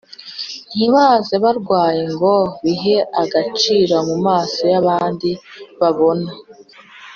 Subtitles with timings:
[0.75, 5.29] Ntibaze barwana Ngo bihe agaciro Mu maso y’abandi
[5.79, 6.29] babona,